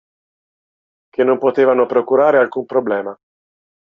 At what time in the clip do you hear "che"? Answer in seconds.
1.13-1.23